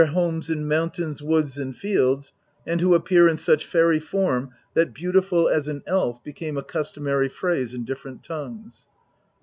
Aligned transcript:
homes 0.07 0.49
in 0.49 0.67
mountains, 0.67 1.21
woods, 1.21 1.59
and 1.59 1.77
fields, 1.77 2.33
and 2.65 2.81
who 2.81 2.95
appear 2.95 3.29
in 3.29 3.37
such 3.37 3.67
fairy 3.67 3.99
form 3.99 4.49
that 4.73 4.95
"beautiful 4.95 5.47
as 5.47 5.67
an 5.67 5.83
elf" 5.85 6.23
became 6.23 6.57
a 6.57 6.63
customary 6.63 7.29
phrase 7.29 7.75
in 7.75 7.85
different 7.85 8.23
tongues. 8.23 8.87